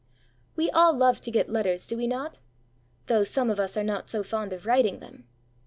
WE 0.55 0.71
all 0.71 0.93
love 0.93 1.21
to 1.21 1.29
get 1.29 1.47
letters, 1.51 1.85
do 1.85 1.95
we 1.95 2.07
not? 2.07 2.39
though 3.05 3.21
some 3.21 3.51
of 3.51 3.59
us 3.59 3.77
are 3.77 3.83
not 3.83 4.09
so 4.09 4.23
fond 4.23 4.51
of 4.51 4.65
writing 4.65 4.97
them. 4.99 5.27